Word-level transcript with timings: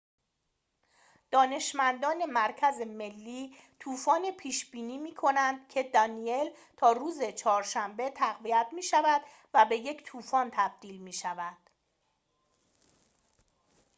دانشمندان 1.31 2.25
مرکز 2.25 2.81
ملی 2.81 3.55
طوفان 3.79 4.31
پیش 4.31 4.71
بینی 4.71 4.97
می 4.97 5.15
کنند 5.15 5.67
که 5.67 5.83
دانیل 5.83 6.49
تا 6.77 6.91
روز 6.91 7.19
چهارشنبه 7.35 8.09
تقویت 8.09 8.67
می‌شود 8.71 9.21
و 9.53 9.65
به 9.69 9.77
یک 9.77 10.03
طوفان 10.03 10.49
تبدیل 10.53 10.97
می‌شود 10.97 11.57